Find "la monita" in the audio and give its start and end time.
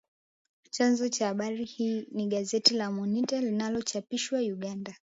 2.73-3.41